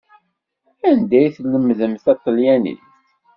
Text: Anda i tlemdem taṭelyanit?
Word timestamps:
Anda 0.89 1.19
i 1.27 1.29
tlemdem 1.35 1.93
taṭelyanit? 2.03 2.83